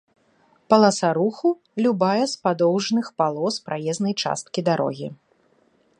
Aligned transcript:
паласа 0.69 1.09
руху— 1.17 1.49
любая 1.87 2.23
з 2.33 2.39
падоўжных 2.47 3.05
палос 3.21 3.55
праезнай 3.69 4.13
часткі 4.27 4.59
дарогі 4.71 5.07